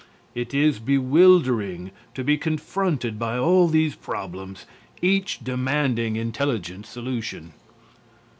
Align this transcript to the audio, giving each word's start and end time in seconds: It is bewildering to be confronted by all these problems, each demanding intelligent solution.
It 0.33 0.51
is 0.51 0.79
bewildering 0.79 1.91
to 2.15 2.23
be 2.23 2.35
confronted 2.35 3.19
by 3.19 3.37
all 3.37 3.67
these 3.67 3.93
problems, 3.95 4.65
each 4.99 5.41
demanding 5.43 6.15
intelligent 6.15 6.87
solution. 6.87 7.53